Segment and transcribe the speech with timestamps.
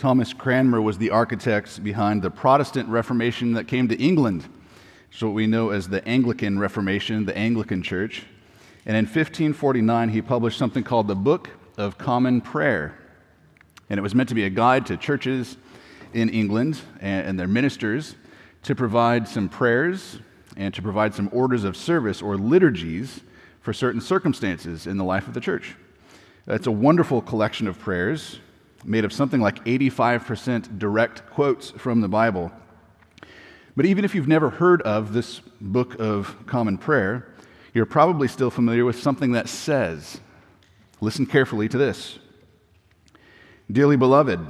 [0.00, 4.48] Thomas Cranmer was the architect behind the Protestant Reformation that came to England.
[5.12, 8.24] It's what we know as the Anglican Reformation, the Anglican Church.
[8.86, 12.98] And in 1549, he published something called the Book of Common Prayer.
[13.90, 15.58] And it was meant to be a guide to churches
[16.14, 18.14] in England and their ministers
[18.62, 20.18] to provide some prayers
[20.56, 23.20] and to provide some orders of service or liturgies
[23.60, 25.76] for certain circumstances in the life of the church.
[26.46, 28.38] It's a wonderful collection of prayers
[28.84, 32.50] made of something like 85% direct quotes from the Bible.
[33.76, 37.34] But even if you've never heard of this book of common prayer,
[37.72, 40.20] you're probably still familiar with something that says,
[41.00, 42.18] listen carefully to this.
[43.70, 44.40] Dearly beloved,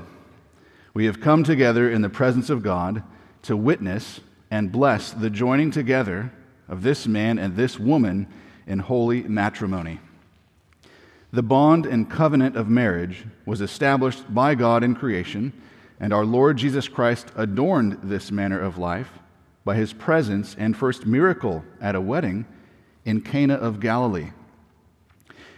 [0.95, 3.03] we have come together in the presence of God
[3.43, 4.21] to witness
[4.51, 6.33] and bless the joining together
[6.69, 8.27] of this man and this woman
[8.67, 10.01] in holy matrimony.
[11.33, 15.53] The bond and covenant of marriage was established by God in creation,
[16.01, 19.21] and our Lord Jesus Christ adorned this manner of life
[19.65, 22.47] by his presence and first miracle at a wedding
[23.05, 24.31] in Cana of Galilee.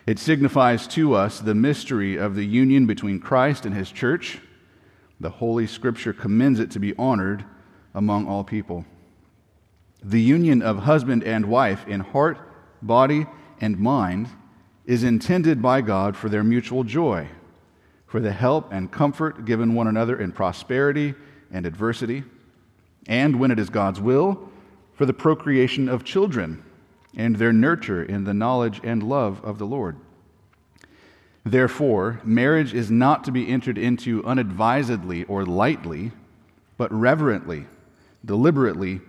[0.06, 4.40] It signifies to us the mystery of the union between Christ and his church.
[5.20, 7.44] The Holy Scripture commends it to be honored
[7.94, 8.84] among all people.
[10.02, 12.38] The union of husband and wife in heart,
[12.82, 13.26] body,
[13.60, 14.28] and mind
[14.86, 17.28] is intended by God for their mutual joy,
[18.06, 21.14] for the help and comfort given one another in prosperity
[21.52, 22.24] and adversity,
[23.06, 24.50] and when it is God's will,
[24.94, 26.62] for the procreation of children
[27.16, 29.96] and their nurture in the knowledge and love of the Lord.
[31.44, 36.12] Therefore, marriage is not to be entered into unadvisedly or lightly,
[36.76, 37.66] but reverently,
[38.24, 39.00] deliberately,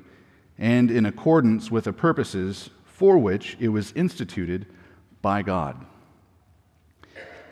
[0.58, 4.66] and in accordance with the purposes for which it was instituted
[5.24, 5.84] by God.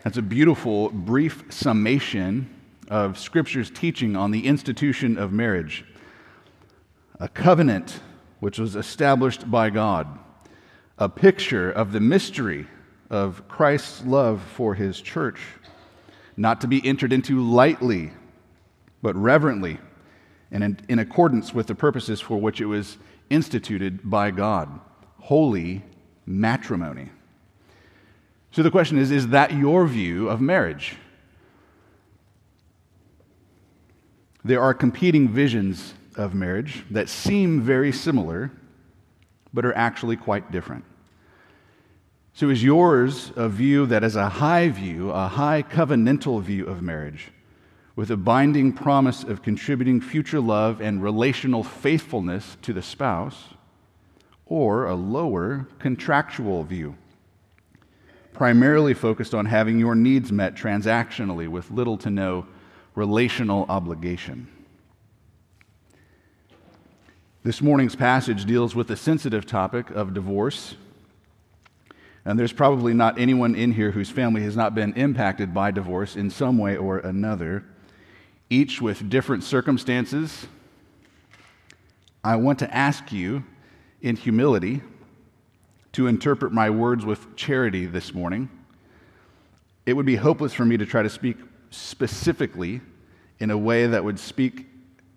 [0.04, 2.54] That's a beautiful, brief summation
[2.90, 5.86] of Scripture's teaching on the institution of marriage.
[7.20, 8.02] A covenant
[8.40, 10.20] which was established by God,
[10.98, 12.68] a picture of the mystery
[13.10, 15.40] of Christ's love for his church,
[16.36, 18.12] not to be entered into lightly,
[19.02, 19.80] but reverently,
[20.52, 22.98] and in, in accordance with the purposes for which it was
[23.30, 24.80] instituted by God
[25.22, 25.84] holy
[26.26, 27.10] matrimony.
[28.52, 30.96] So the question is is that your view of marriage?
[34.44, 38.52] There are competing visions of marriage that seem very similar,
[39.54, 40.84] but are actually quite different.
[42.34, 46.82] So, is yours a view that is a high view, a high covenantal view of
[46.82, 47.30] marriage,
[47.96, 53.50] with a binding promise of contributing future love and relational faithfulness to the spouse,
[54.46, 56.96] or a lower contractual view?
[58.42, 62.44] Primarily focused on having your needs met transactionally with little to no
[62.96, 64.48] relational obligation.
[67.44, 70.74] This morning's passage deals with the sensitive topic of divorce.
[72.26, 76.16] And there's probably not anyone in here whose family has not been impacted by divorce
[76.16, 77.64] in some way or another,
[78.50, 80.48] each with different circumstances.
[82.24, 83.44] I want to ask you
[84.02, 84.82] in humility
[85.94, 88.50] to interpret my words with charity this morning.
[89.86, 91.38] It would be hopeless for me to try to speak
[91.70, 92.82] specifically
[93.40, 94.68] in a way that would speak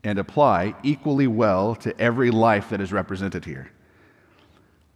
[0.02, 3.70] and apply equally well to every life that is represented here.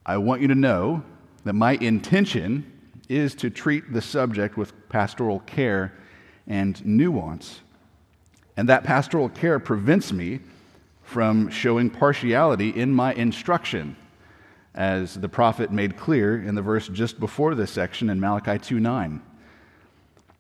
[0.05, 1.03] I want you to know
[1.44, 2.72] that my intention
[3.09, 5.95] is to treat the subject with pastoral care
[6.47, 7.60] and nuance.
[8.56, 10.41] And that pastoral care prevents me
[11.03, 13.97] from showing partiality in my instruction
[14.74, 18.80] as the prophet made clear in the verse just before this section in Malachi 2
[18.80, 19.22] 9.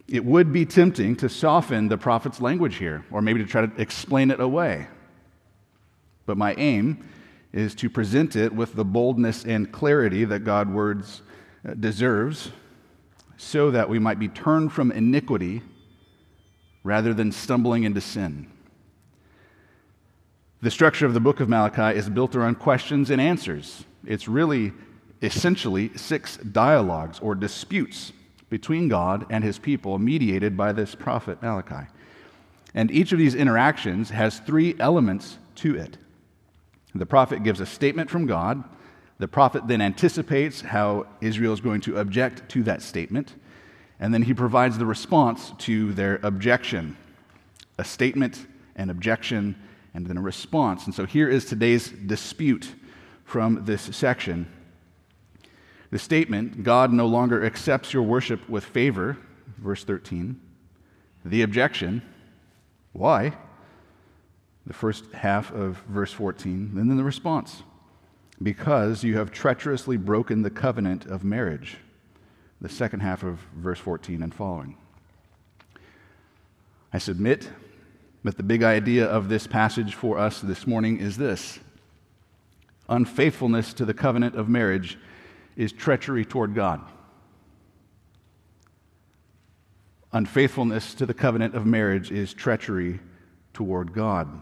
[0.08, 3.80] It would be tempting to soften the prophet's language here, or maybe to try to
[3.80, 4.86] explain it away.
[6.24, 7.04] But my aim
[7.52, 11.22] is to present it with the boldness and clarity that God's words
[11.66, 12.50] uh, deserves,
[13.36, 15.62] so that we might be turned from iniquity
[16.84, 18.50] rather than stumbling into sin.
[20.60, 23.84] The structure of the book of Malachi is built around questions and answers.
[24.04, 24.72] It's really
[25.22, 28.12] essentially six dialogues or disputes
[28.50, 31.88] between God and his people, mediated by this prophet Malachi.
[32.74, 35.98] And each of these interactions has three elements to it.
[36.94, 38.64] The prophet gives a statement from God.
[39.18, 43.34] The prophet then anticipates how Israel is going to object to that statement.
[44.00, 46.96] And then he provides the response to their objection
[47.80, 49.54] a statement, an objection,
[49.94, 50.86] and then a response.
[50.86, 52.74] And so here is today's dispute
[53.28, 54.46] from this section.
[55.90, 59.18] The statement, God no longer accepts your worship with favor,
[59.58, 60.40] verse 13.
[61.26, 62.00] The objection,
[62.92, 63.36] Why?
[64.66, 67.64] The first half of verse 14, and then the response.
[68.42, 71.76] Because you have treacherously broken the covenant of marriage.
[72.62, 74.74] The second half of verse 14 and following.
[76.94, 77.50] I submit
[78.24, 81.60] that the big idea of this passage for us this morning is this
[82.88, 84.98] unfaithfulness to the covenant of marriage
[85.56, 86.80] is treachery toward God.
[90.12, 93.00] Unfaithfulness to the covenant of marriage is treachery
[93.52, 94.40] toward God.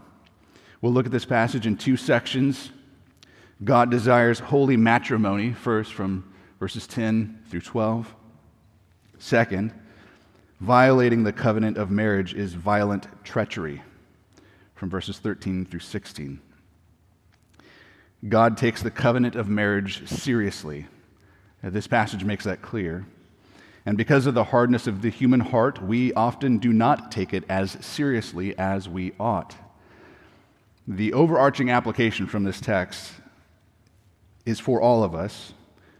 [0.81, 2.71] We'll look at this passage in two sections.
[3.63, 8.15] God desires holy matrimony, first from verses 10 through 12.
[9.19, 9.73] Second,
[10.61, 13.81] violating the covenant of marriage is violent treachery,
[14.75, 16.39] from verses 13 through 16.
[18.29, 20.87] God takes the covenant of marriage seriously.
[21.63, 23.05] This passage makes that clear.
[23.85, 27.43] And because of the hardness of the human heart, we often do not take it
[27.47, 29.55] as seriously as we ought.
[30.87, 33.13] The overarching application from this text
[34.45, 35.53] is for all of us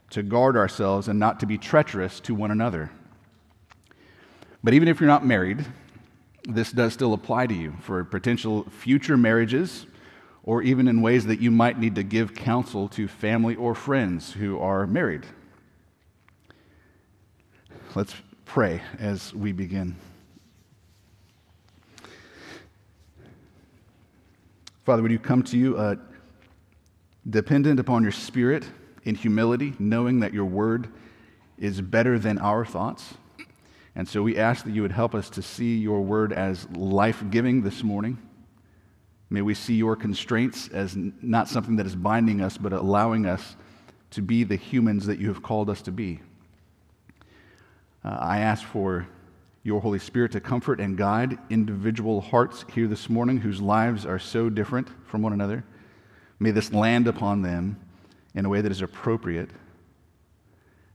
[0.10, 2.90] to guard ourselves and not to be treacherous to one another.
[4.64, 5.66] But even if you're not married,
[6.48, 9.86] this does still apply to you for potential future marriages
[10.48, 14.32] or even in ways that you might need to give counsel to family or friends
[14.32, 15.26] who are married.
[17.96, 18.16] Let's
[18.46, 19.98] pray as we begin.
[24.86, 25.96] Father, would you come to you uh,
[27.30, 28.64] dependent upon your spirit
[29.04, 30.88] in humility, knowing that your word
[31.58, 33.16] is better than our thoughts?
[33.96, 37.22] And so we ask that you would help us to see your word as life
[37.30, 38.18] giving this morning.
[39.30, 43.56] May we see your constraints as not something that is binding us, but allowing us
[44.12, 46.22] to be the humans that you have called us to be.
[48.04, 49.08] Uh, I ask for
[49.64, 54.20] your Holy Spirit to comfort and guide individual hearts here this morning whose lives are
[54.20, 55.66] so different from one another.
[56.40, 57.78] May this land upon them
[58.34, 59.50] in a way that is appropriate.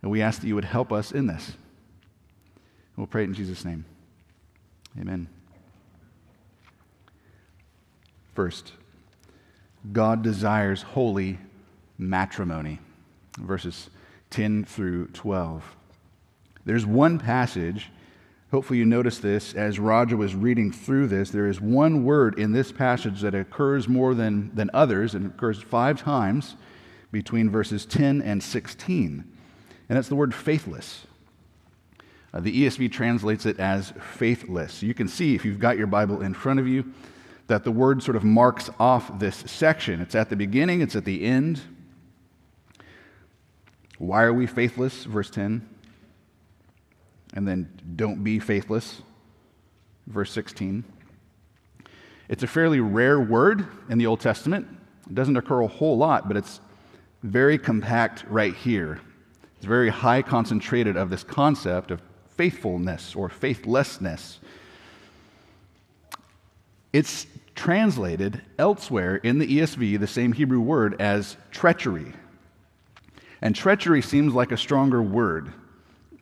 [0.00, 1.52] And we ask that you would help us in this.
[2.96, 3.84] We'll pray it in Jesus' name.
[4.98, 5.28] Amen.
[8.34, 8.72] First,
[9.92, 11.38] God desires holy
[11.98, 12.78] matrimony.
[13.38, 13.90] Verses
[14.30, 15.76] 10 through 12.
[16.64, 17.90] There's one passage,
[18.50, 21.30] hopefully you noticed this as Roger was reading through this.
[21.30, 25.60] There is one word in this passage that occurs more than, than others, and occurs
[25.60, 26.56] five times
[27.10, 29.24] between verses 10 and 16.
[29.88, 31.06] And it's the word faithless.
[32.32, 34.82] Uh, the ESV translates it as faithless.
[34.82, 36.92] You can see, if you've got your Bible in front of you,
[37.46, 40.00] that the word sort of marks off this section.
[40.00, 41.60] It's at the beginning, it's at the end.
[43.98, 45.04] Why are we faithless?
[45.04, 45.68] Verse 10
[47.34, 49.02] and then don't be faithless,
[50.06, 50.84] verse 16.
[52.28, 54.66] It's a fairly rare word in the Old Testament.
[55.06, 56.60] It doesn't occur a whole lot, but it's
[57.22, 59.00] very compact right here.
[59.56, 64.40] It's very high concentrated of this concept of faithfulness or faithlessness.
[66.92, 72.12] It's translated elsewhere in the ESV, the same Hebrew word, as treachery.
[73.40, 75.52] And treachery seems like a stronger word.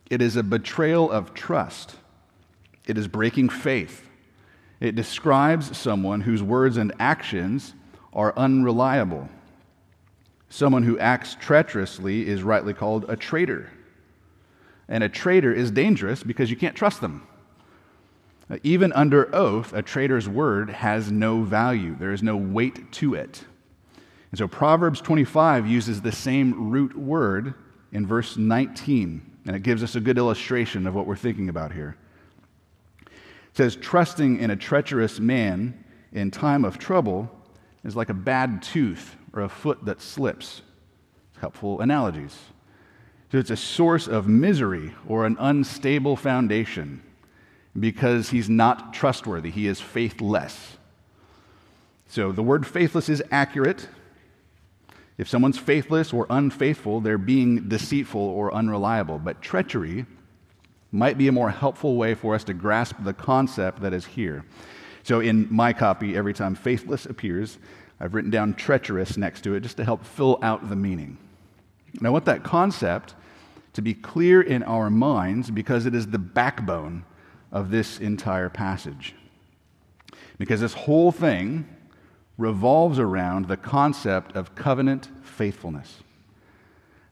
[0.09, 1.95] It is a betrayal of trust.
[2.87, 4.07] It is breaking faith.
[4.79, 7.73] It describes someone whose words and actions
[8.13, 9.29] are unreliable.
[10.49, 13.69] Someone who acts treacherously is rightly called a traitor.
[14.89, 17.25] And a traitor is dangerous because you can't trust them.
[18.63, 23.43] Even under oath, a traitor's word has no value, there is no weight to it.
[24.31, 27.53] And so Proverbs 25 uses the same root word
[27.91, 29.21] in verse 19.
[29.45, 31.97] And it gives us a good illustration of what we're thinking about here.
[33.05, 37.29] It says, Trusting in a treacherous man in time of trouble
[37.83, 40.61] is like a bad tooth or a foot that slips.
[41.39, 42.37] Helpful analogies.
[43.31, 47.01] So it's a source of misery or an unstable foundation
[47.79, 49.49] because he's not trustworthy.
[49.49, 50.77] He is faithless.
[52.07, 53.87] So the word faithless is accurate
[55.21, 59.19] if someone's faithless or unfaithful, they're being deceitful or unreliable.
[59.19, 60.07] But treachery
[60.91, 64.43] might be a more helpful way for us to grasp the concept that is here.
[65.03, 67.59] So in my copy, every time faithless appears,
[67.99, 71.19] I've written down treacherous next to it just to help fill out the meaning.
[71.99, 73.13] And I want that concept
[73.73, 77.05] to be clear in our minds because it is the backbone
[77.51, 79.15] of this entire passage.
[80.37, 81.67] Because this whole thing
[82.37, 85.99] revolves around the concept of covenant faithfulness.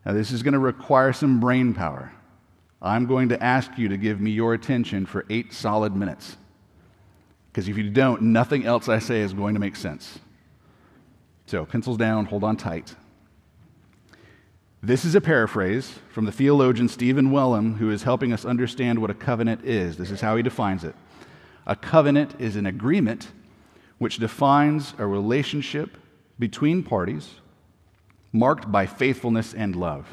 [0.05, 2.11] Now, this is going to require some brain power.
[2.81, 6.37] I'm going to ask you to give me your attention for eight solid minutes.
[7.51, 10.19] Because if you don't, nothing else I say is going to make sense.
[11.45, 12.95] So, pencils down, hold on tight.
[14.81, 19.09] This is a paraphrase from the theologian Stephen Wellum, who is helping us understand what
[19.09, 19.97] a covenant is.
[19.97, 20.95] This is how he defines it
[21.67, 23.27] A covenant is an agreement
[23.97, 25.97] which defines a relationship
[26.39, 27.35] between parties
[28.31, 30.07] marked by faithfulness and love.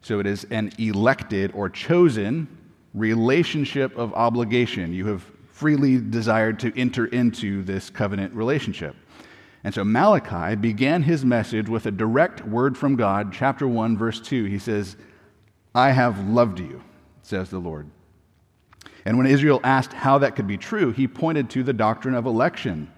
[0.00, 2.48] So it is an elected or chosen
[2.94, 4.94] relationship of obligation.
[4.94, 8.96] You have freely desired to enter into this covenant relationship.
[9.64, 14.20] And so Malachi began his message with a direct word from God, chapter 1, verse
[14.20, 14.44] 2.
[14.44, 14.96] He says,
[15.74, 16.82] I have loved you,
[17.22, 17.88] says the Lord.
[19.04, 22.26] And when Israel asked how that could be true, he pointed to the doctrine of
[22.26, 22.90] election.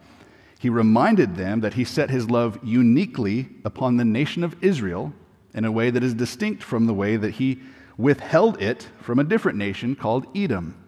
[0.59, 5.13] He reminded them that he set his love uniquely upon the nation of Israel
[5.53, 7.61] in a way that is distinct from the way that he
[7.97, 10.83] withheld it from a different nation called Edom.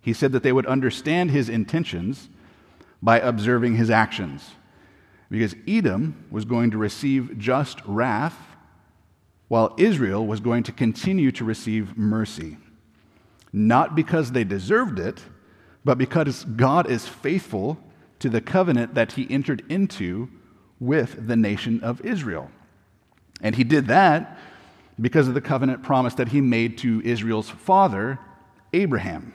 [0.00, 2.28] He said that they would understand his intentions
[3.02, 4.52] by observing his actions.
[5.30, 8.36] Because Edom was going to receive just wrath,
[9.48, 12.58] while Israel was going to continue to receive mercy.
[13.52, 15.22] Not because they deserved it,
[15.84, 17.78] but because God is faithful
[18.18, 20.28] to the covenant that he entered into
[20.80, 22.50] with the nation of Israel.
[23.40, 24.38] And he did that
[25.00, 28.18] because of the covenant promise that he made to Israel's father,
[28.72, 29.32] Abraham.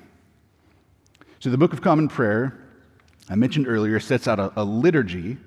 [1.40, 2.60] So the Book of Common Prayer,
[3.30, 5.38] I mentioned earlier, sets out a, a liturgy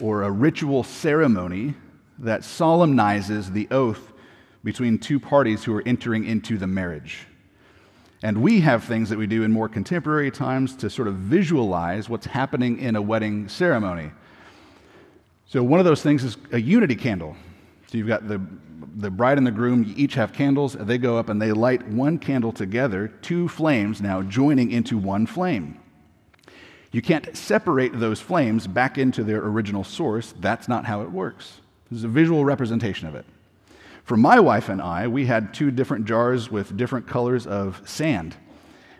[0.00, 1.74] or a ritual ceremony
[2.18, 4.12] that solemnizes the oath
[4.64, 7.26] between two parties who are entering into the marriage.
[8.22, 12.08] And we have things that we do in more contemporary times to sort of visualize
[12.08, 14.10] what's happening in a wedding ceremony.
[15.46, 17.36] So, one of those things is a unity candle.
[17.86, 18.40] So, you've got the,
[18.96, 21.86] the bride and the groom, each have candles, and they go up and they light
[21.86, 25.78] one candle together, two flames now joining into one flame.
[26.98, 30.34] You can't separate those flames back into their original source.
[30.40, 31.60] That's not how it works.
[31.88, 33.24] This is a visual representation of it.
[34.02, 38.34] For my wife and I, we had two different jars with different colors of sand.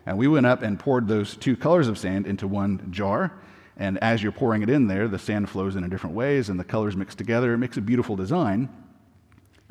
[0.05, 3.33] And we went up and poured those two colors of sand into one jar.
[3.75, 6.63] And as you're pouring it in there, the sand flows in different ways and the
[6.63, 7.53] colors mix together.
[7.53, 8.69] It makes a beautiful design.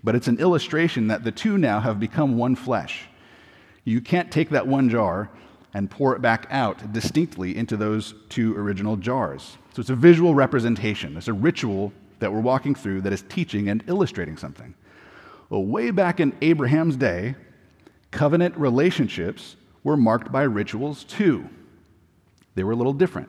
[0.04, 3.06] But it's an illustration that the two now have become one flesh.
[3.85, 5.30] You can't take that one jar
[5.75, 9.58] and pour it back out distinctly into those two original jars.
[9.75, 13.68] So it's a visual representation, it's a ritual that we're walking through that is teaching
[13.68, 14.75] and illustrating something.
[15.50, 17.37] Well, way back in Abraham's day,
[18.10, 21.48] covenant relationships were marked by rituals too.
[22.54, 23.28] They were a little different.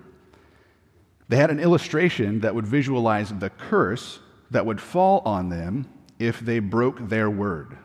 [1.28, 4.20] They had an illustration that would visualize the curse
[4.50, 7.78] that would fall on them if they broke their word.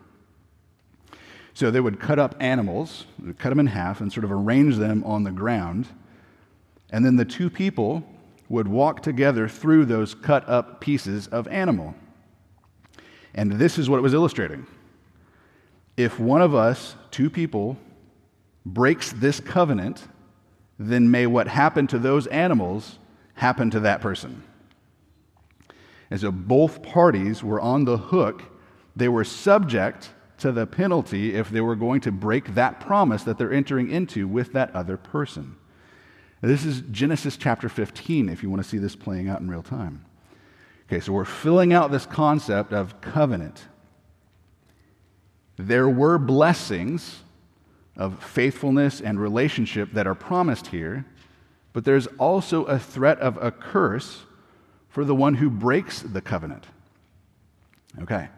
[1.55, 3.07] So they would cut up animals,
[3.39, 5.89] cut them in half, and sort of arrange them on the ground.
[6.91, 8.03] And then the two people
[8.49, 11.95] would walk together through those cut up pieces of animal.
[13.35, 14.67] And this is what it was illustrating.
[15.97, 17.77] If one of us, two people,
[18.67, 20.09] breaks this covenant,
[20.79, 22.99] then may what happened to those animals
[23.35, 24.43] happen to that person.
[26.11, 28.43] And so both parties were on the hook.
[28.97, 33.39] They were subject to the penalty if they were going to break that promise that
[33.39, 35.57] they're entering into with that other person.
[36.41, 39.63] This is Genesis chapter 15, if you want to see this playing out in real
[39.63, 40.05] time.
[40.87, 43.67] Okay, so we're filling out this concept of covenant.
[45.57, 47.21] There were blessings
[47.97, 51.07] of faithfulness and relationship that are promised here,
[51.73, 54.25] but there's also a threat of a curse
[54.89, 56.67] for the one who breaks the covenant.
[58.03, 58.29] Okay,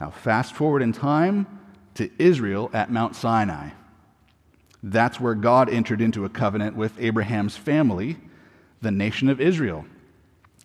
[0.00, 1.46] now, fast forward in time
[1.94, 3.70] to Israel at Mount Sinai.
[4.82, 8.16] That's where God entered into a covenant with Abraham's family,
[8.80, 9.84] the nation of Israel.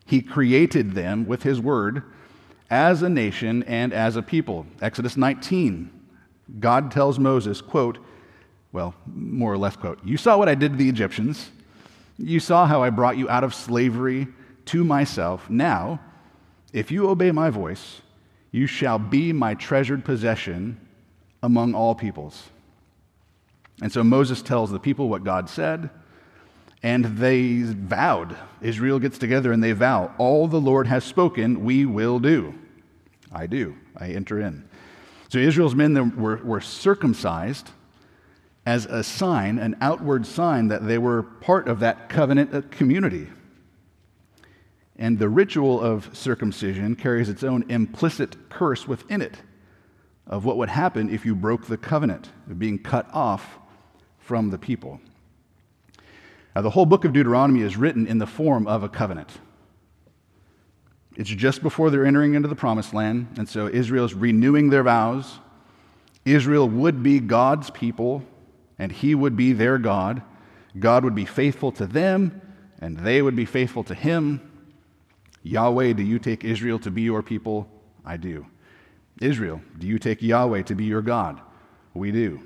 [0.05, 2.03] He created them with his word
[2.69, 4.67] as a nation and as a people.
[4.81, 5.89] Exodus 19,
[6.59, 7.97] God tells Moses, quote,
[8.71, 11.49] well, more or less, quote, You saw what I did to the Egyptians.
[12.17, 14.27] You saw how I brought you out of slavery
[14.65, 15.49] to myself.
[15.49, 15.99] Now,
[16.71, 18.01] if you obey my voice
[18.53, 20.79] you shall be my treasured possession
[21.41, 22.49] among all peoples.
[23.81, 25.89] And so Moses tells the people what God said,
[26.83, 28.37] and they vowed.
[28.61, 32.53] Israel gets together and they vow, All the Lord has spoken, we will do.
[33.31, 33.75] I do.
[33.97, 34.69] I enter in.
[35.29, 37.71] So Israel's men were, were circumcised
[38.67, 43.27] as a sign, an outward sign that they were part of that covenant community.
[44.97, 49.41] And the ritual of circumcision carries its own implicit curse within it
[50.27, 53.59] of what would happen if you broke the covenant of being cut off
[54.19, 55.01] from the people.
[56.55, 59.31] Now, the whole book of Deuteronomy is written in the form of a covenant.
[61.15, 65.39] It's just before they're entering into the promised land, and so Israel's renewing their vows.
[66.25, 68.23] Israel would be God's people,
[68.79, 70.21] and He would be their God.
[70.79, 72.41] God would be faithful to them,
[72.79, 74.52] and they would be faithful to Him.
[75.43, 77.69] Yahweh, do you take Israel to be your people?
[78.05, 78.45] I do.
[79.21, 81.39] Israel, do you take Yahweh to be your God?
[81.93, 82.41] We do.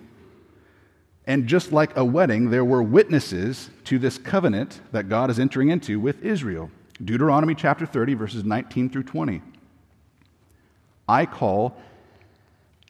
[1.26, 5.70] And just like a wedding, there were witnesses to this covenant that God is entering
[5.70, 6.72] into with Israel.
[7.04, 9.42] Deuteronomy chapter 30, verses 19 through 20.
[11.08, 11.78] I call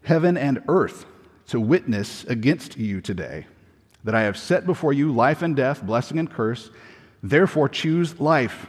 [0.04, 1.06] heaven and earth
[1.48, 3.48] to witness against you today
[4.04, 6.70] that I have set before you life and death, blessing and curse.
[7.22, 8.68] Therefore, choose life,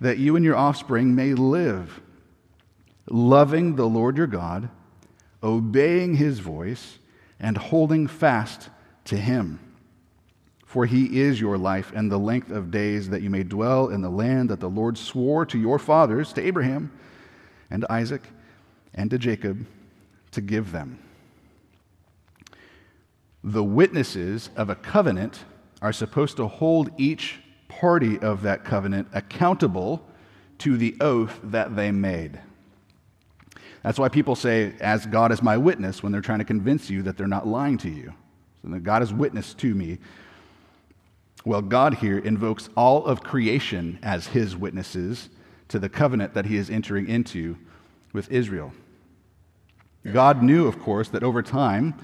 [0.00, 2.00] that you and your offspring may live,
[3.08, 4.68] loving the Lord your God,
[5.42, 6.98] obeying his voice,
[7.38, 8.70] and holding fast
[9.04, 9.60] to him.
[10.66, 14.00] For he is your life and the length of days that you may dwell in
[14.00, 16.90] the land that the Lord swore to your fathers, to Abraham
[17.70, 18.22] and Isaac
[18.94, 19.66] and to Jacob,
[20.32, 20.98] to give them.
[23.44, 25.44] The witnesses of a covenant
[25.82, 27.40] are supposed to hold each
[27.80, 30.06] party of that covenant accountable
[30.58, 32.40] to the oath that they made.
[33.82, 37.02] That's why people say, as God is my witness, when they're trying to convince you
[37.02, 38.14] that they're not lying to you.
[38.62, 39.98] So that God is witness to me
[41.44, 45.28] well, God here invokes all of creation as his witnesses
[45.68, 47.58] to the covenant that he is entering into
[48.14, 48.72] with Israel.
[50.10, 51.94] God knew, of course, that over time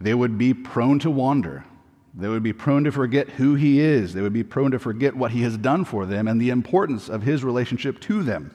[0.00, 1.64] they would be prone to wander.
[2.14, 4.14] They would be prone to forget who he is.
[4.14, 7.08] They would be prone to forget what he has done for them and the importance
[7.08, 8.54] of his relationship to them.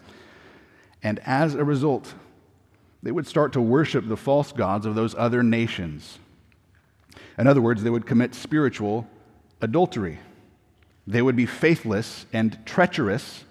[1.01, 2.13] And as a result,
[3.01, 6.19] they would start to worship the false gods of those other nations.
[7.37, 9.07] In other words, they would commit spiritual
[9.61, 10.19] adultery.
[11.07, 13.45] They would be faithless and treacherous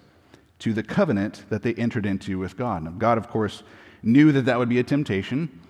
[0.59, 2.83] to the covenant that they entered into with God.
[2.83, 3.63] Now, God, of course,
[4.03, 5.61] knew that that would be a temptation.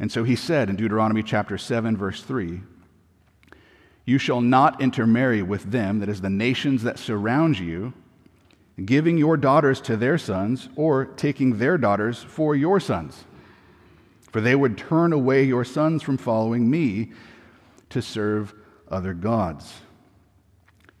[0.00, 2.60] And so he said in Deuteronomy chapter 7, verse 3
[4.06, 7.92] You shall not intermarry with them, that is, the nations that surround you,
[8.82, 13.24] giving your daughters to their sons, or taking their daughters for your sons.
[14.30, 17.12] For they would turn away your sons from following me
[17.90, 18.54] to serve
[18.88, 19.74] other gods.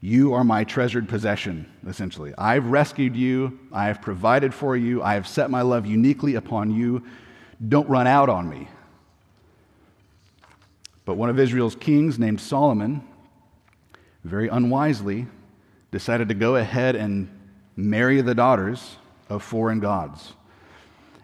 [0.00, 2.32] You are my treasured possession, essentially.
[2.36, 3.58] I've rescued you.
[3.72, 5.02] I have provided for you.
[5.02, 7.04] I have set my love uniquely upon you.
[7.68, 8.68] Don't run out on me.
[11.06, 13.02] But one of Israel's kings, named Solomon,
[14.24, 15.28] very unwisely,
[15.92, 17.30] decided to go ahead and
[17.76, 18.96] marry the daughters
[19.30, 20.34] of foreign gods.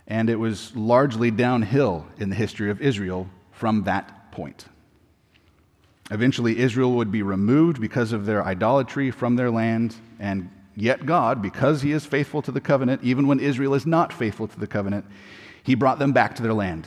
[0.07, 4.67] And it was largely downhill in the history of Israel from that point.
[6.13, 11.43] Eventually, Israel would be removed because of their idolatry from their land, and yet God,
[11.43, 14.67] because He is faithful to the covenant, even when Israel is not faithful to the
[14.67, 15.07] covenant,
[15.65, 16.87] He brought them back to their land.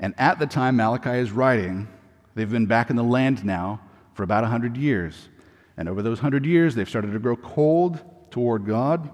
[0.00, 1.88] And at the time Malachi is writing,
[2.34, 3.80] they've been back in the land now
[4.14, 5.28] for about 100 years.
[5.76, 9.10] And over those 100 years, they've started to grow cold toward God.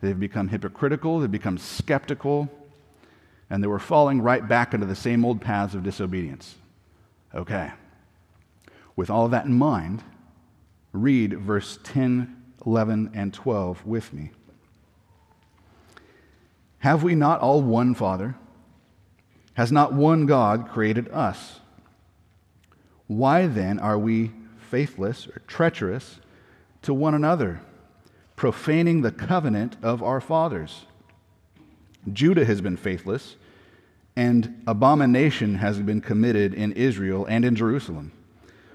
[0.00, 2.50] They've become hypocritical, they've become skeptical,
[3.48, 6.56] and they were falling right back into the same old paths of disobedience.
[7.34, 7.72] Okay.
[8.96, 10.02] With all of that in mind,
[10.92, 14.30] read verse 10, 11, and 12 with me.
[16.78, 18.36] Have we not all one Father?
[19.54, 21.60] Has not one God created us?
[23.06, 26.18] Why then are we faithless or treacherous
[26.82, 27.60] to one another,
[28.36, 30.86] profaning the covenant of our fathers?
[32.12, 33.36] Judah has been faithless,
[34.16, 38.12] and abomination has been committed in Israel and in Jerusalem.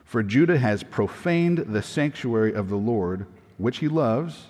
[0.04, 4.48] For Judah has profaned the sanctuary of the Lord, which he loves,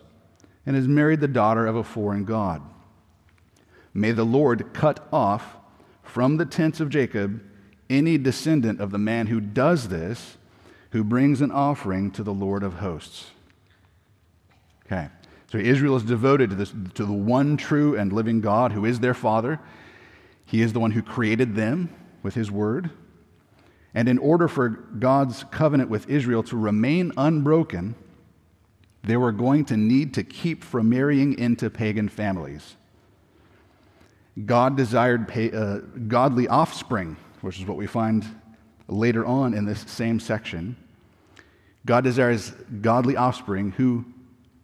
[0.66, 2.62] and has married the daughter of a foreign God.
[3.94, 5.58] May the Lord cut off
[6.10, 7.42] from the tents of Jacob
[7.90, 10.38] any descendant of the man who does this,
[10.92, 13.32] who brings an offering to the Lord of hosts.
[14.86, 15.10] Okay,
[15.52, 19.00] so Israel is devoted to, this, to the one true and living God who is
[19.00, 19.60] their father.
[20.46, 21.94] He is the one who created them
[22.24, 22.90] with his word.
[23.94, 27.96] And in order for God's covenant with Israel to remain unbroken,
[29.04, 32.76] they were going to need to keep from marrying into pagan families.
[34.46, 38.26] God desired pay, uh, godly offspring, which is what we find
[38.88, 40.76] later on in this same section.
[41.86, 44.06] God desires godly offspring who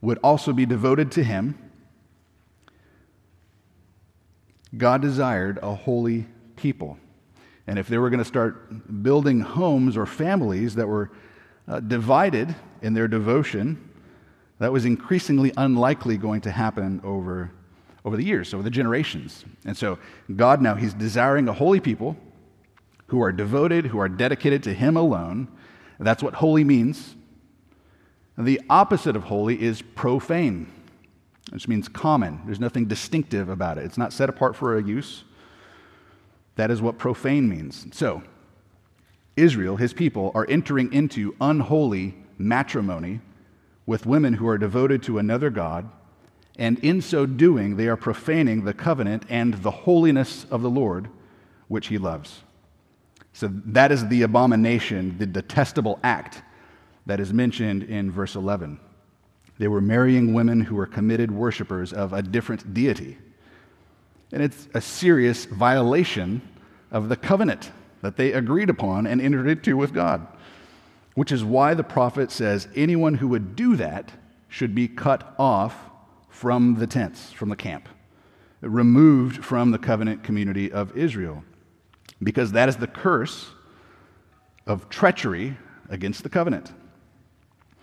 [0.02, 1.58] would also be devoted to Him.
[4.78, 6.98] God desired a holy people.
[7.68, 11.12] And if they were going to start building homes or families that were
[11.68, 13.90] uh, divided in their devotion,
[14.60, 17.52] that was increasingly unlikely going to happen over,
[18.06, 19.44] over the years, over the generations.
[19.66, 19.98] And so,
[20.34, 22.16] God now, He's desiring a holy people
[23.08, 25.48] who are devoted, who are dedicated to Him alone.
[26.00, 27.16] That's what holy means.
[28.38, 30.72] The opposite of holy is profane,
[31.52, 32.42] which means common.
[32.46, 35.24] There's nothing distinctive about it, it's not set apart for a use.
[36.58, 37.86] That is what profane means.
[37.92, 38.24] So,
[39.36, 43.20] Israel, his people, are entering into unholy matrimony
[43.86, 45.90] with women who are devoted to another God,
[46.58, 51.10] and in so doing, they are profaning the covenant and the holiness of the Lord,
[51.68, 52.42] which he loves.
[53.34, 56.42] So that is the abomination, the detestable act
[57.06, 58.80] that is mentioned in verse 11.
[59.58, 63.18] They were marrying women who were committed worshippers of a different deity.
[64.32, 66.42] And it's a serious violation
[66.92, 70.26] of the covenant that they agreed upon and entered into with God,
[71.14, 74.12] which is why the prophet says anyone who would do that
[74.48, 75.76] should be cut off
[76.36, 77.88] from the tents, from the camp,
[78.60, 81.46] removed from the covenant community of Israel,
[82.22, 83.52] because that is the curse
[84.68, 85.58] of treachery
[85.90, 86.74] against the covenant.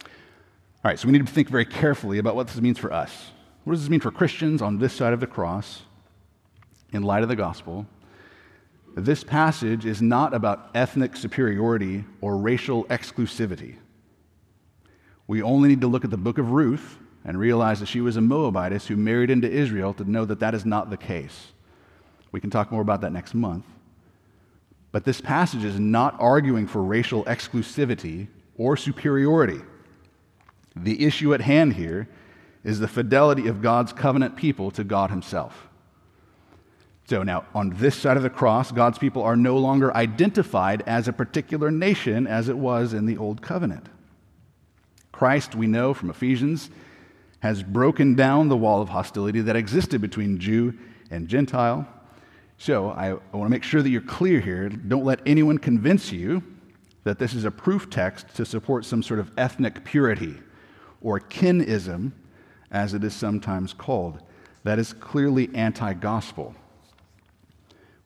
[0.04, 3.30] All right, so we need to think very carefully about what this means for us.
[3.64, 5.82] What does this mean for Christians on this side of the cross
[6.92, 7.86] in light of the gospel?
[8.94, 13.76] This passage is not about ethnic superiority or racial exclusivity.
[15.26, 18.16] We only need to look at the book of Ruth and realize that she was
[18.16, 21.52] a Moabitess who married into Israel to know that that is not the case.
[22.32, 23.64] We can talk more about that next month.
[24.90, 29.60] But this passage is not arguing for racial exclusivity or superiority.
[30.76, 32.08] The issue at hand here
[32.64, 35.68] is the fidelity of God's covenant people to God Himself.
[37.08, 41.08] So now, on this side of the cross, God's people are no longer identified as
[41.08, 43.88] a particular nation as it was in the Old Covenant.
[45.10, 46.70] Christ, we know from Ephesians,
[47.42, 50.78] has broken down the wall of hostility that existed between Jew
[51.10, 51.86] and Gentile.
[52.56, 54.68] So I, I want to make sure that you're clear here.
[54.68, 56.44] Don't let anyone convince you
[57.02, 60.36] that this is a proof text to support some sort of ethnic purity
[61.00, 62.12] or kinism,
[62.70, 64.22] as it is sometimes called.
[64.62, 66.54] That is clearly anti gospel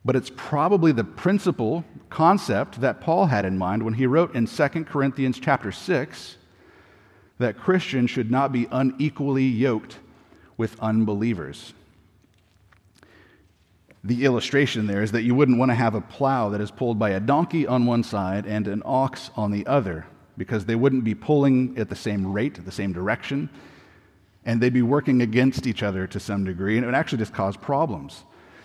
[0.07, 4.47] but it's probably the principal concept that Paul had in mind when he wrote in
[4.47, 6.37] 2 Corinthians chapter 6
[7.39, 9.99] that Christians should not be unequally yoked
[10.57, 11.75] with unbelievers.
[14.05, 16.99] The illustration there is that you wouldn't want to have a plow that is pulled
[16.99, 20.07] by a donkey on one side and an ox on the other,
[20.39, 23.51] because they wouldn't be pulling at the same rate, the same direction,
[24.45, 27.35] and they'd be working against each other to some degree, and it would actually just
[27.35, 28.23] cause problems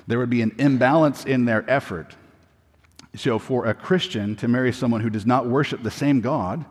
[0.07, 2.15] there would be an imbalance in their effort.
[3.15, 6.65] So, for a Christian to marry someone who does not worship the same God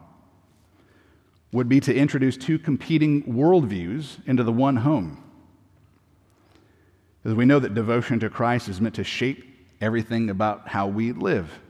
[1.53, 5.23] would be to introduce two competing worldviews into the one home.
[7.23, 9.45] Because we know that devotion to Christ is meant to shape
[9.81, 11.61] everything about how we live.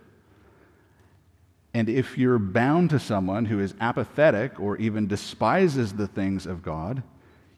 [1.73, 6.63] And if you're bound to someone who is apathetic or even despises the things of
[6.63, 7.03] God,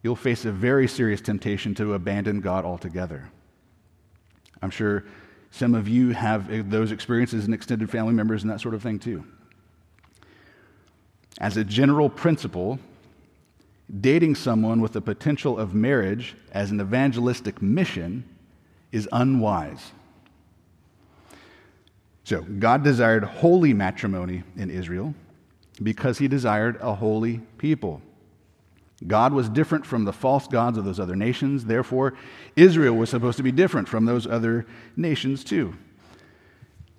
[0.02, 3.30] you'll face a very serious temptation to abandon God altogether.
[4.60, 5.04] I'm sure
[5.50, 8.98] some of you have those experiences in extended family members and that sort of thing
[8.98, 9.24] too.
[11.38, 12.78] As a general principle,
[14.00, 18.24] dating someone with the potential of marriage as an evangelistic mission
[18.90, 19.92] is unwise.
[22.24, 25.14] So, God desired holy matrimony in Israel
[25.82, 28.00] because he desired a holy people.
[29.06, 31.64] God was different from the false gods of those other nations.
[31.64, 32.14] Therefore,
[32.54, 34.64] Israel was supposed to be different from those other
[34.96, 35.74] nations too.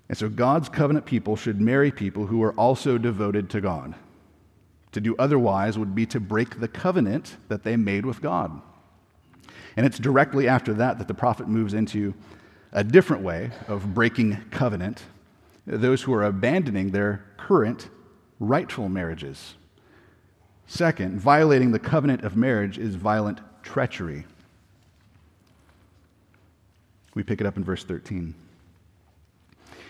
[0.08, 3.94] And so, God's covenant people should marry people who are also devoted to God.
[4.94, 8.62] To do otherwise would be to break the covenant that they made with God.
[9.76, 12.14] And it's directly after that that the prophet moves into
[12.72, 15.02] a different way of breaking covenant
[15.66, 17.88] those who are abandoning their current
[18.38, 19.54] rightful marriages.
[20.66, 24.26] Second, violating the covenant of marriage is violent treachery.
[27.14, 28.34] We pick it up in verse 13.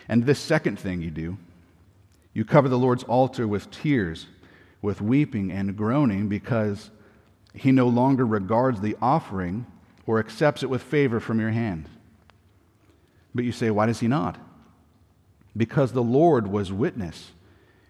[0.08, 1.36] And this second thing you do,
[2.32, 4.28] you cover the Lord's altar with tears,
[4.84, 6.90] with weeping and groaning, because
[7.54, 9.64] he no longer regards the offering
[10.06, 11.88] or accepts it with favor from your hand.
[13.34, 14.36] But you say, why does he not?
[15.56, 17.30] Because the Lord was witness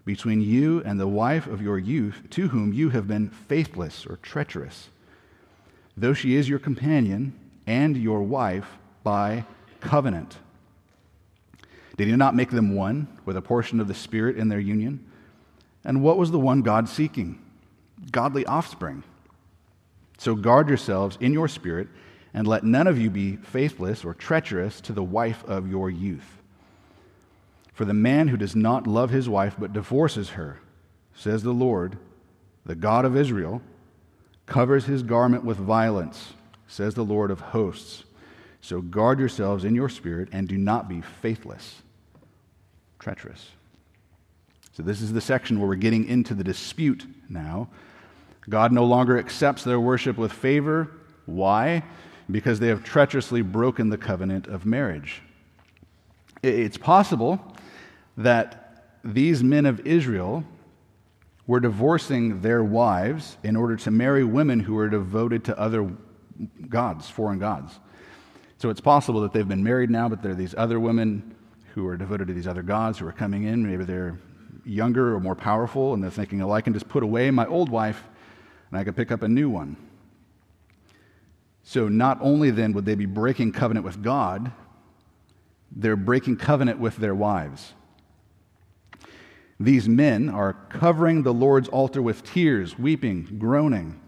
[0.04, 4.16] between you and the wife of your youth, to whom you have been faithless or
[4.18, 4.90] treacherous,
[5.96, 7.33] though she is your companion
[7.66, 8.68] and your wife
[9.02, 9.44] by
[9.80, 10.37] covenant.
[11.96, 15.11] Did he not make them one with a portion of the Spirit in their union?
[15.85, 17.38] And what was the one God seeking?
[18.11, 19.03] Godly offspring.
[20.18, 21.88] So guard yourselves in your spirit,
[22.33, 26.40] and let none of you be faithless or treacherous to the wife of your youth.
[27.73, 30.61] For the man who does not love his wife but divorces her,
[31.14, 31.99] says the Lord,
[32.64, 33.61] the God of Israel,
[34.47, 36.35] covers his garment with violence,
[36.66, 38.05] says the Lord of hosts.
[38.61, 41.83] So guard yourselves in your spirit and do not be faithless,
[42.99, 43.51] treacherous.
[44.76, 47.68] So, this is the section where we're getting into the dispute now.
[48.48, 50.90] God no longer accepts their worship with favor.
[51.26, 51.84] Why?
[52.30, 55.22] Because they have treacherously broken the covenant of marriage.
[56.42, 57.56] It's possible
[58.16, 60.44] that these men of Israel
[61.46, 65.90] were divorcing their wives in order to marry women who were devoted to other
[66.68, 67.78] gods, foreign gods.
[68.58, 71.34] So it's possible that they've been married now, but there are these other women
[71.74, 73.66] who are devoted to these other gods who are coming in.
[73.66, 74.18] Maybe they're
[74.64, 77.68] younger or more powerful, and they're thinking, oh, I can just put away my old
[77.68, 78.02] wife
[78.70, 79.76] and I can pick up a new one.
[81.62, 84.52] So not only then would they be breaking covenant with God,
[85.74, 87.72] they're breaking covenant with their wives.
[89.58, 94.00] These men are covering the Lord's altar with tears, weeping, groaning.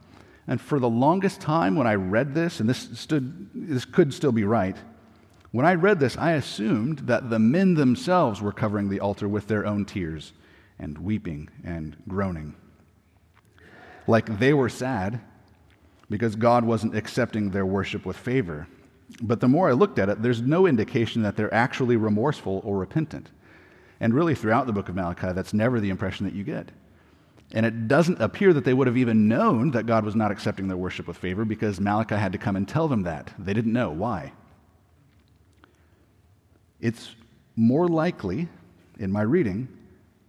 [0.46, 4.32] And for the longest time, when I read this, and this, stood, this could still
[4.32, 4.76] be right,
[5.57, 9.47] when I read this, I assumed that the men themselves were covering the altar with
[9.47, 10.35] their own tears
[10.79, 12.55] and weeping and groaning.
[14.07, 15.19] Like they were sad
[16.11, 18.69] because God wasn't accepting their worship with favor.
[19.23, 22.77] But the more I looked at it, there's no indication that they're actually remorseful or
[22.77, 23.31] repentant.
[23.99, 26.69] And really, throughout the book of Malachi, that's never the impression that you get.
[27.53, 30.69] And it doesn't appear that they would have even known that God was not accepting
[30.69, 33.33] their worship with favor because Malachi had to come and tell them that.
[33.38, 33.90] They didn't know.
[33.90, 34.33] Why?
[36.81, 37.15] It's
[37.57, 38.49] more likely,
[38.99, 39.69] in my reading,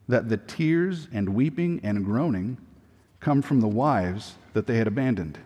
[0.08, 2.58] that the tears and weeping and groaning
[3.20, 5.38] come from the wives that they had abandoned.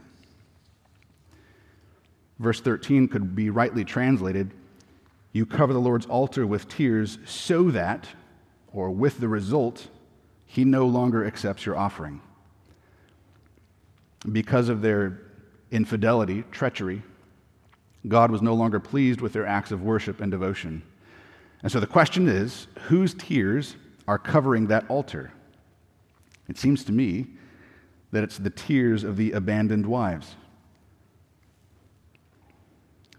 [2.40, 4.52] Verse 13 could be rightly translated
[5.32, 8.08] You cover the Lord's altar with tears so that,
[8.74, 9.88] or with the result,
[10.46, 12.22] he no longer accepts your offering.
[14.32, 15.22] Because of their
[15.72, 17.02] infidelity, treachery,
[18.08, 20.84] God was no longer pleased with their acts of worship and devotion.
[21.64, 23.76] And so the question is whose tears
[24.08, 25.32] are covering that altar?
[26.48, 27.28] It seems to me
[28.12, 30.36] that it's the tears of the abandoned wives.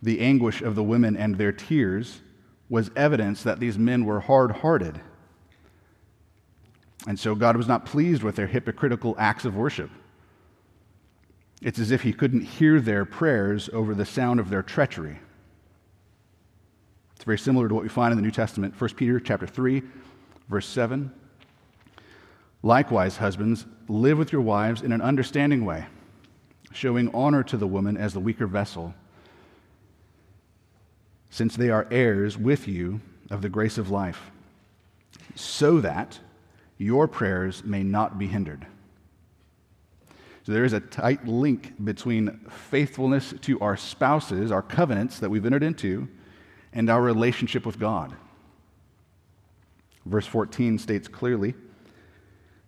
[0.02, 2.20] The anguish of the women and their tears
[2.68, 5.00] was evidence that these men were hard hearted
[7.06, 9.90] and so God was not pleased with their hypocritical acts of worship.
[11.60, 15.20] It's as if he couldn't hear their prayers over the sound of their treachery.
[17.22, 19.80] It's very similar to what we find in the New Testament, 1 Peter chapter 3,
[20.48, 21.12] verse 7.
[22.64, 25.86] Likewise, husbands, live with your wives in an understanding way,
[26.72, 28.92] showing honor to the woman as the weaker vessel,
[31.30, 34.32] since they are heirs with you of the grace of life,
[35.36, 36.18] so that
[36.76, 38.66] your prayers may not be hindered.
[40.42, 45.46] So there is a tight link between faithfulness to our spouses, our covenants that we've
[45.46, 46.08] entered into,
[46.72, 48.14] and our relationship with God.
[50.06, 51.54] Verse 14 states clearly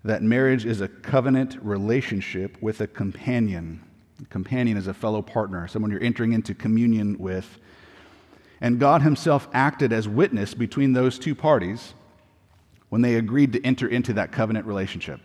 [0.04, 3.82] that marriage is a covenant relationship with a companion.
[4.22, 7.58] A companion is a fellow partner, someone you're entering into communion with.
[8.60, 11.94] And God Himself acted as witness between those two parties
[12.90, 15.20] when they agreed to enter into that covenant relationship.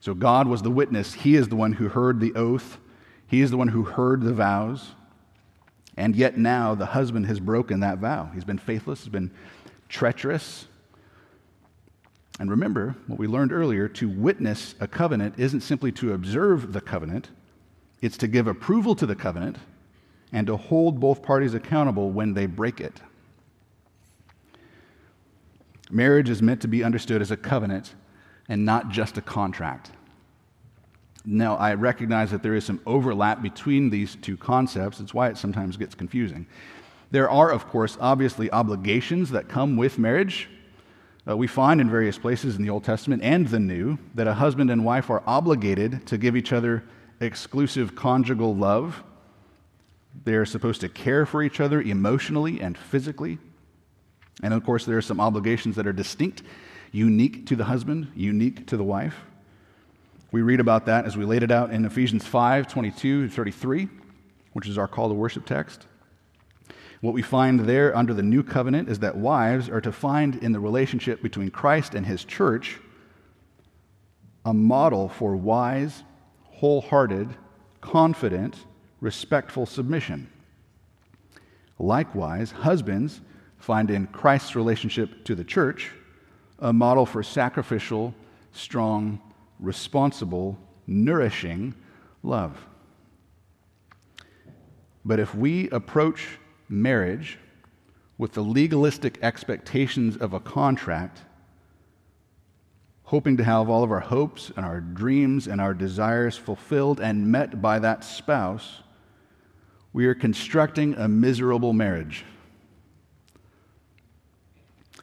[0.00, 1.12] So God was the witness.
[1.12, 2.78] He is the one who heard the oath,
[3.26, 4.92] He is the one who heard the vows.
[5.98, 8.30] And yet now the husband has broken that vow.
[8.32, 9.32] He's been faithless, he's been
[9.88, 10.68] treacherous.
[12.38, 16.80] And remember what we learned earlier to witness a covenant isn't simply to observe the
[16.80, 17.30] covenant,
[18.00, 19.56] it's to give approval to the covenant
[20.32, 23.00] and to hold both parties accountable when they break it.
[25.90, 27.96] Marriage is meant to be understood as a covenant
[28.48, 29.90] and not just a contract.
[31.30, 34.98] Now, I recognize that there is some overlap between these two concepts.
[34.98, 36.46] It's why it sometimes gets confusing.
[37.10, 40.48] There are, of course, obviously obligations that come with marriage.
[41.28, 44.32] Uh, we find in various places in the Old Testament and the New that a
[44.32, 46.82] husband and wife are obligated to give each other
[47.20, 49.02] exclusive conjugal love.
[50.24, 53.36] They are supposed to care for each other emotionally and physically.
[54.42, 56.42] And of course, there are some obligations that are distinct,
[56.90, 59.26] unique to the husband, unique to the wife.
[60.30, 63.88] We read about that as we laid it out in Ephesians 5 22 33,
[64.52, 65.86] which is our call to worship text.
[67.00, 70.52] What we find there under the new covenant is that wives are to find in
[70.52, 72.78] the relationship between Christ and his church
[74.44, 76.02] a model for wise,
[76.44, 77.28] wholehearted,
[77.80, 78.56] confident,
[79.00, 80.30] respectful submission.
[81.78, 83.20] Likewise, husbands
[83.58, 85.92] find in Christ's relationship to the church
[86.58, 88.14] a model for sacrificial,
[88.52, 89.20] strong,
[89.58, 91.74] responsible, nourishing
[92.22, 92.66] love.
[95.04, 97.38] But if we approach marriage
[98.18, 101.22] with the legalistic expectations of a contract,
[103.04, 107.26] hoping to have all of our hopes and our dreams and our desires fulfilled and
[107.26, 108.82] met by that spouse,
[109.92, 112.24] we are constructing a miserable marriage.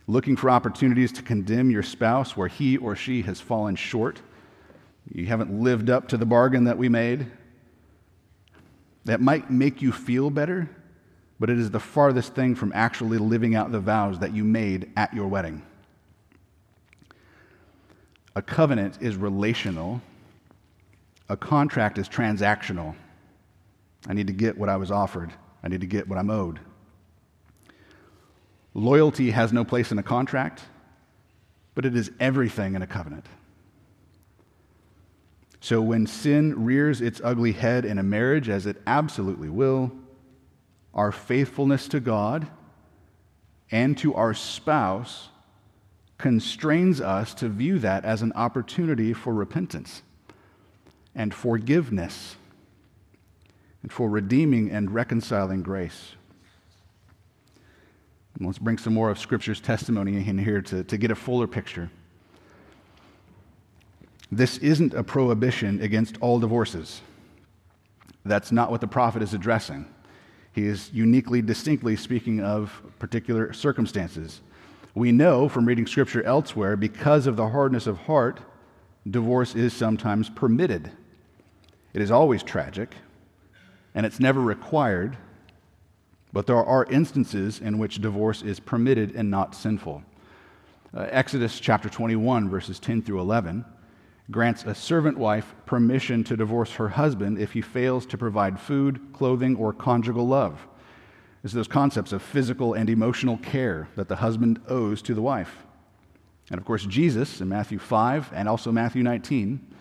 [0.08, 4.22] Looking for opportunities to condemn your spouse where he or she has fallen short.
[5.14, 7.28] You haven't lived up to the bargain that we made.
[9.06, 10.70] That might make you feel better,
[11.40, 14.92] but it is the farthest thing from actually living out the vows that you made
[14.98, 15.62] at your wedding.
[18.36, 20.02] A covenant is relational,
[21.30, 22.96] a contract is transactional.
[24.08, 25.32] I need to get what I was offered,
[25.64, 26.60] I need to get what I'm owed.
[28.74, 30.64] Loyalty has no place in a contract,
[31.76, 33.26] but it is everything in a covenant.
[35.60, 39.92] So when sin rears its ugly head in a marriage, as it absolutely will,
[40.94, 42.48] our faithfulness to God
[43.72, 45.30] and to our spouse
[46.18, 50.02] constrains us to view that as an opportunity for repentance
[51.14, 52.36] and forgiveness
[53.82, 56.14] and for redeeming and reconciling grace.
[58.38, 61.48] And let's bring some more of Scripture's testimony in here to, to get a fuller
[61.48, 61.90] picture.
[64.36, 67.00] This isn't a prohibition against all divorces.
[68.26, 69.86] That's not what the prophet is addressing.
[70.52, 74.42] He is uniquely, distinctly speaking of particular circumstances.
[74.94, 78.42] We know from reading scripture elsewhere, because of the hardness of heart,
[79.10, 80.92] divorce is sometimes permitted.
[81.94, 82.94] It is always tragic,
[83.94, 85.16] and it's never required,
[86.34, 90.04] but there are instances in which divorce is permitted and not sinful.
[90.94, 93.64] Uh, Exodus chapter 21, verses 10 through 11
[94.32, 99.00] grants a servant wife permission to divorce her husband if he fails to provide food,
[99.14, 100.68] clothing, or conjugal love.
[101.44, 105.64] It's those concepts of physical and emotional care that the husband owes to the wife.
[106.50, 109.74] And of course, Jesus in Matthew 5 and also Matthew 19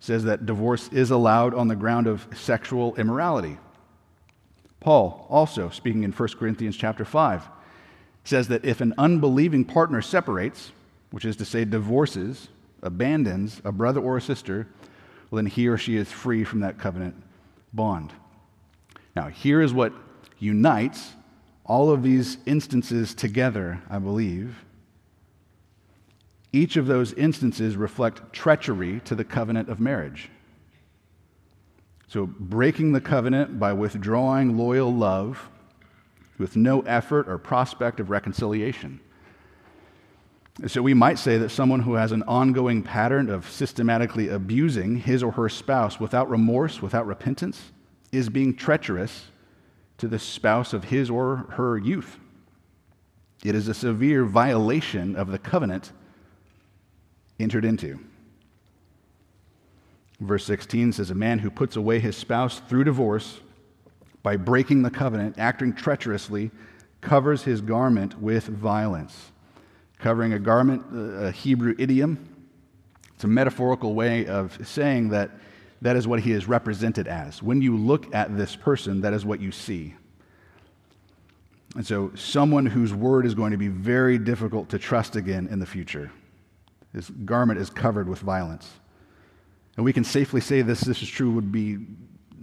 [0.00, 3.58] says that divorce is allowed on the ground of sexual immorality.
[4.80, 7.48] Paul, also speaking in 1 Corinthians chapter 5,
[8.22, 10.70] says that if an unbelieving partner separates,
[11.10, 12.48] which is to say divorces,
[12.82, 14.66] abandons a brother or a sister,
[15.30, 17.14] well, then he or she is free from that covenant
[17.72, 18.12] bond.
[19.14, 19.92] Now, here is what
[20.38, 21.14] unites
[21.64, 24.64] all of these instances together, I believe.
[26.52, 30.30] Each of those instances reflect treachery to the covenant of marriage.
[32.06, 35.50] So, breaking the covenant by withdrawing loyal love
[36.38, 39.00] with no effort or prospect of reconciliation.
[40.66, 45.22] So we might say that someone who has an ongoing pattern of systematically abusing his
[45.22, 47.70] or her spouse without remorse, without repentance,
[48.10, 49.26] is being treacherous
[49.98, 52.18] to the spouse of his or her youth.
[53.44, 55.92] It is a severe violation of the covenant
[57.38, 58.00] entered into.
[60.18, 63.38] Verse 16 says, A man who puts away his spouse through divorce
[64.24, 66.50] by breaking the covenant, acting treacherously,
[67.00, 69.30] covers his garment with violence
[69.98, 72.18] covering a garment, uh, a Hebrew idiom.
[73.14, 75.30] It's a metaphorical way of saying that
[75.82, 77.42] that is what he is represented as.
[77.42, 79.94] When you look at this person, that is what you see.
[81.74, 85.58] And so, someone whose word is going to be very difficult to trust again in
[85.58, 86.10] the future.
[86.92, 88.70] His garment is covered with violence.
[89.76, 91.78] And we can safely say this, this is true, would be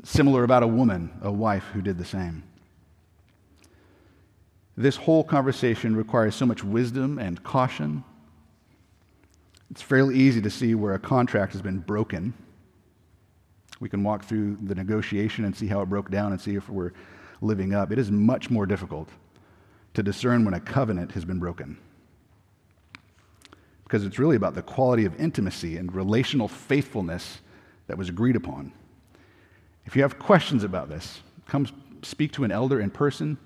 [0.04, 2.44] similar about a woman, a wife who did the same.
[4.78, 8.04] This whole conversation requires so much wisdom and caution.
[9.72, 12.34] It's fairly easy to see where a contract has been broken.
[13.80, 16.70] We can walk through the negotiation and see how it broke down and see if
[16.70, 16.91] we're
[17.41, 17.91] living up.
[17.91, 19.10] It is much more difficult
[19.93, 21.78] to discern when a covenant has been broken.
[23.86, 27.39] Because it's really about the quality of intimacy and relational faithfulness
[27.88, 28.74] that was agreed upon.
[29.86, 31.68] If you have questions about this, come
[32.02, 33.38] speak to an elder in person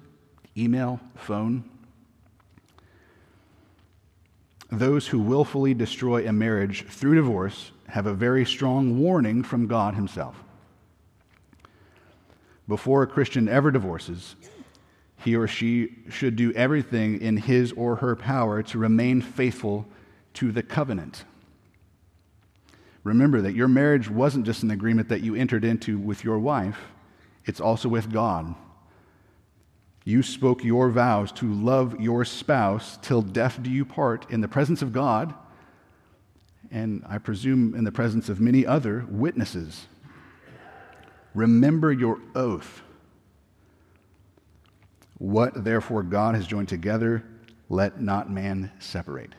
[0.59, 1.63] email, phone.
[4.71, 9.95] Those who willfully destroy a marriage through divorce have a very strong warning from God
[9.95, 10.43] Himself.
[12.67, 14.35] Before a Christian ever divorces,
[15.17, 19.85] he or she should do everything in his or her power to remain faithful
[20.35, 21.25] to the covenant.
[23.03, 26.79] remember that your marriage wasn't just an agreement that you entered into with your wife,
[27.45, 28.53] it's also with God.
[30.03, 34.47] You spoke your vows to love your spouse till death do you part in the
[34.47, 35.33] presence of God,
[36.71, 39.87] and I presume in the presence of many other witnesses.
[41.33, 42.81] Remember your oath.
[45.17, 47.23] What therefore God has joined together,
[47.69, 49.33] let not man separate.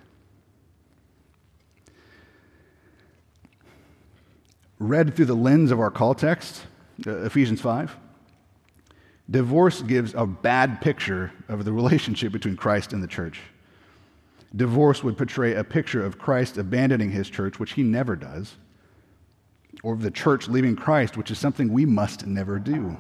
[4.79, 6.63] Read through the lens of our call text,
[7.07, 7.97] uh, Ephesians 5,
[9.31, 13.41] divorce gives a bad picture of the relationship between Christ and the church.
[14.55, 18.57] Divorce would portray a picture of Christ abandoning his church, which he never does,
[19.83, 22.97] or of the church leaving Christ, which is something we must never do.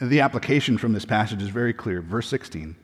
[0.00, 2.00] The application from this passage is very clear.
[2.00, 2.76] Verse 16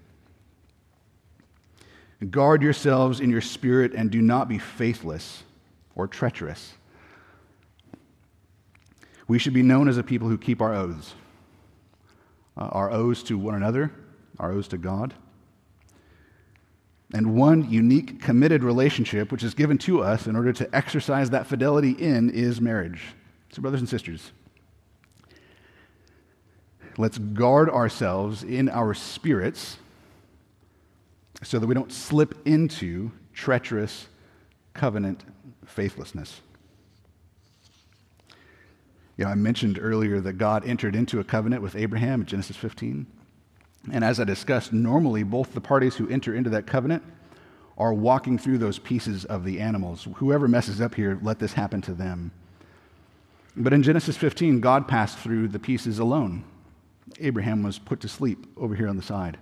[2.30, 5.44] Guard yourselves in your spirit and do not be faithless
[5.94, 6.74] or treacherous.
[9.28, 11.14] We should be known as a people who keep our oaths
[12.56, 13.92] uh, our oaths to one another,
[14.40, 15.14] our oaths to God.
[17.14, 21.46] And one unique committed relationship, which is given to us in order to exercise that
[21.46, 23.00] fidelity in, is marriage.
[23.50, 24.32] So, brothers and sisters,
[26.98, 29.78] Let's guard ourselves in our spirits
[31.44, 34.08] so that we don't slip into treacherous
[34.74, 35.22] covenant
[35.64, 36.40] faithlessness.
[39.18, 42.56] You know, I mentioned earlier that God entered into a covenant with Abraham in Genesis
[42.56, 43.04] 15.
[43.92, 47.02] And as I discussed, normally both the parties who enter into that covenant
[47.76, 50.06] are walking through those pieces of the animals.
[50.16, 52.30] Whoever messes up here, let this happen to them.
[53.56, 56.44] But in Genesis 15, God passed through the pieces alone.
[57.18, 59.36] Abraham was put to sleep over here on the side.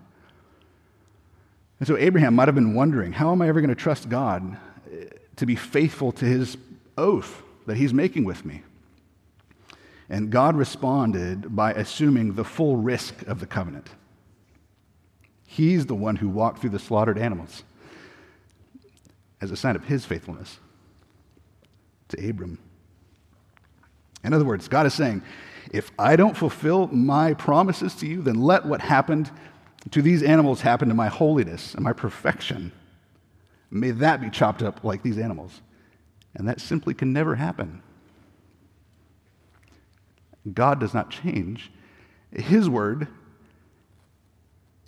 [1.80, 4.56] And so Abraham might have been wondering, how am I ever going to trust God
[4.90, 5.04] eh,
[5.36, 6.56] to be faithful to his
[6.96, 8.62] oath that he's making with me?
[10.08, 13.88] And God responded by assuming the full risk of the covenant.
[15.46, 17.64] He's the one who walked through the slaughtered animals
[19.40, 20.58] as a sign of his faithfulness
[22.08, 22.58] to Abram.
[24.24, 25.22] In other words, God is saying,
[25.72, 29.30] if I don't fulfill my promises to you, then let what happened
[29.90, 32.72] to these animals happen to my holiness and my perfection.
[33.70, 35.60] May that be chopped up like these animals.
[36.34, 37.82] And that simply can never happen.
[40.52, 41.70] God does not change.
[42.32, 43.08] His word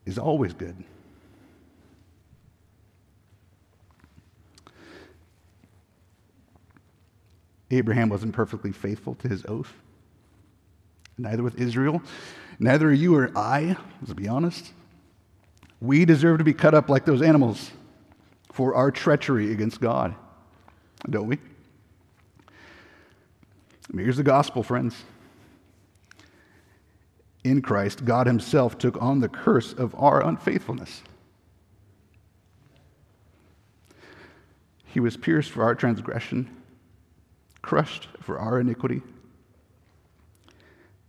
[0.06, 0.84] is always good.
[7.70, 9.72] Abraham wasn't perfectly faithful to his oath
[11.18, 12.00] neither with Israel,
[12.58, 14.72] neither are you or I, let's be honest.
[15.80, 17.70] We deserve to be cut up like those animals
[18.52, 20.14] for our treachery against God,
[21.08, 21.38] don't we?
[23.94, 24.96] Here's the gospel, friends.
[27.48, 31.02] In Christ, God Himself took on the curse of our unfaithfulness.
[34.84, 36.54] He was pierced for our transgression,
[37.62, 39.00] crushed for our iniquity.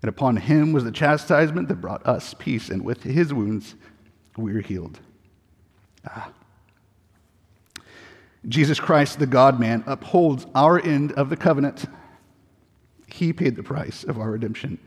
[0.01, 3.75] And upon him was the chastisement that brought us peace, and with his wounds
[4.37, 4.97] we are healed.
[6.07, 6.31] Ah.
[8.47, 11.83] Jesus Christ, the God man, upholds our end of the covenant.
[13.07, 14.77] He paid the price of our redemption.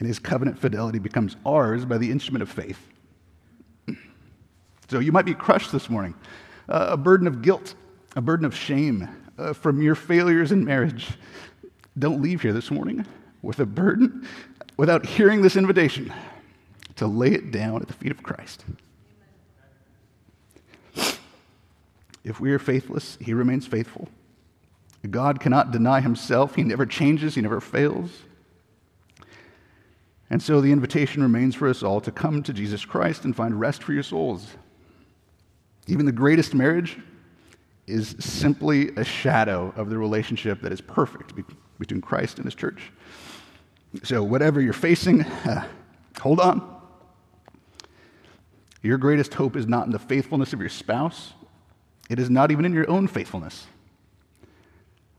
[0.00, 2.88] And his covenant fidelity becomes ours by the instrument of faith.
[4.88, 6.14] So you might be crushed this morning,
[6.68, 7.74] uh, a burden of guilt,
[8.16, 11.10] a burden of shame uh, from your failures in marriage,
[11.98, 13.06] don't leave here this morning
[13.42, 14.26] with a burden
[14.76, 16.12] without hearing this invitation
[16.96, 18.64] to lay it down at the feet of Christ.
[22.24, 24.08] If we are faithless, he remains faithful.
[25.08, 26.54] God cannot deny himself.
[26.54, 28.10] He never changes, he never fails.
[30.30, 33.58] And so the invitation remains for us all to come to Jesus Christ and find
[33.58, 34.46] rest for your souls.
[35.88, 36.98] Even the greatest marriage
[37.88, 41.32] is simply a shadow of the relationship that is perfect
[41.80, 42.92] between Christ and his church.
[44.04, 45.66] So, whatever you're facing, uh,
[46.20, 46.76] hold on.
[48.82, 51.32] Your greatest hope is not in the faithfulness of your spouse,
[52.08, 53.66] it is not even in your own faithfulness,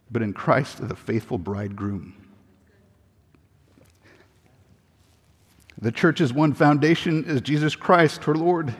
[0.09, 2.20] but in Christ, the faithful bridegroom.
[5.81, 8.75] The church's one foundation is Jesus Christ, her Lord.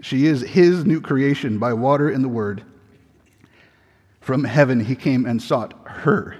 [0.00, 2.62] She is his new creation by water and the word.
[4.20, 6.36] From heaven, he came and sought her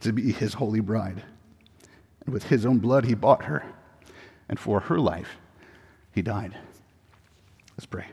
[0.00, 1.22] to be his holy bride.
[2.24, 3.64] And with his own blood, he bought her.
[4.48, 5.36] And for her life,
[6.10, 6.56] he died.
[7.76, 8.06] Let's pray.